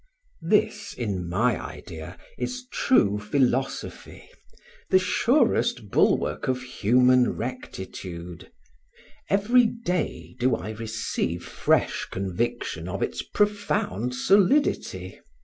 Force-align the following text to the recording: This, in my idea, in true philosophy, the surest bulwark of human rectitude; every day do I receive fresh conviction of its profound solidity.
This, 0.41 0.95
in 0.95 1.29
my 1.29 1.63
idea, 1.63 2.17
in 2.35 2.47
true 2.71 3.19
philosophy, 3.19 4.23
the 4.89 4.97
surest 4.97 5.91
bulwark 5.91 6.47
of 6.47 6.63
human 6.63 7.33
rectitude; 7.35 8.51
every 9.29 9.67
day 9.67 10.35
do 10.39 10.55
I 10.55 10.71
receive 10.71 11.43
fresh 11.45 12.05
conviction 12.09 12.87
of 12.87 13.03
its 13.03 13.21
profound 13.21 14.15
solidity. 14.15 15.19